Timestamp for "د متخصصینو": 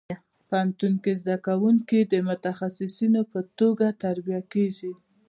2.01-3.21